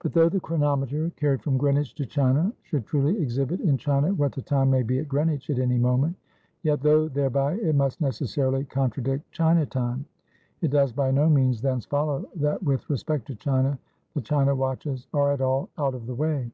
"But 0.00 0.12
though 0.12 0.28
the 0.28 0.38
chronometer 0.38 1.10
carried 1.16 1.42
from 1.42 1.58
Greenwich 1.58 1.92
to 1.96 2.06
China, 2.06 2.52
should 2.62 2.86
truly 2.86 3.20
exhibit 3.20 3.58
in 3.58 3.76
China 3.76 4.14
what 4.14 4.30
the 4.30 4.40
time 4.42 4.70
may 4.70 4.84
be 4.84 5.00
at 5.00 5.08
Greenwich 5.08 5.50
at 5.50 5.58
any 5.58 5.76
moment; 5.76 6.14
yet, 6.62 6.82
though 6.82 7.08
thereby 7.08 7.54
it 7.54 7.74
must 7.74 8.00
necessarily 8.00 8.64
contradict 8.64 9.28
China 9.32 9.66
time, 9.66 10.06
it 10.60 10.68
does 10.70 10.92
by 10.92 11.10
no 11.10 11.28
means 11.28 11.60
thence 11.60 11.84
follow, 11.84 12.28
that 12.36 12.62
with 12.62 12.88
respect 12.88 13.26
to 13.26 13.34
China, 13.34 13.76
the 14.14 14.20
China 14.20 14.54
watches 14.54 15.08
are 15.12 15.32
at 15.32 15.40
all 15.40 15.68
out 15.78 15.94
of 15.96 16.06
the 16.06 16.14
way. 16.14 16.52